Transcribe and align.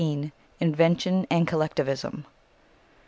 INVENTION 0.59 1.27
AND 1.29 1.45
COLLECTIVISM. 1.47 2.25